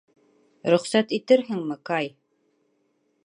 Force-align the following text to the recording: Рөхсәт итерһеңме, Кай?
Рөхсәт 0.73 1.13
итерһеңме, 1.17 1.79
Кай? 1.91 2.11